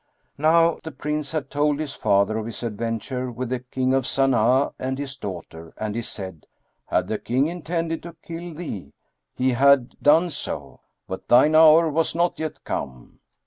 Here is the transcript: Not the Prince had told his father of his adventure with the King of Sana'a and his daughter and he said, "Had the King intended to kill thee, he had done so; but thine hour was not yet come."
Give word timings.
Not 0.35 0.81
the 0.81 0.89
Prince 0.89 1.31
had 1.31 1.51
told 1.51 1.77
his 1.79 1.93
father 1.93 2.39
of 2.39 2.47
his 2.47 2.63
adventure 2.63 3.29
with 3.29 3.49
the 3.49 3.59
King 3.59 3.93
of 3.93 4.05
Sana'a 4.05 4.73
and 4.79 4.97
his 4.97 5.15
daughter 5.15 5.75
and 5.77 5.93
he 5.93 6.01
said, 6.01 6.47
"Had 6.87 7.05
the 7.07 7.19
King 7.19 7.45
intended 7.45 8.01
to 8.01 8.15
kill 8.23 8.55
thee, 8.55 8.93
he 9.35 9.51
had 9.51 10.01
done 10.01 10.31
so; 10.31 10.79
but 11.07 11.27
thine 11.27 11.53
hour 11.53 11.87
was 11.87 12.15
not 12.15 12.39
yet 12.39 12.63
come." 12.63 13.19